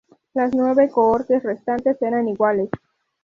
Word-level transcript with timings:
Las 0.33 0.51
nueve 0.55 0.89
cohortes 0.89 1.43
restantes 1.43 2.01
eran 2.01 2.27
iguales. 2.27 2.71